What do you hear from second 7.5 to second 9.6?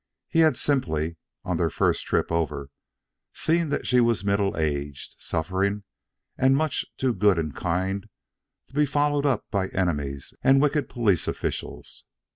kind to be followed up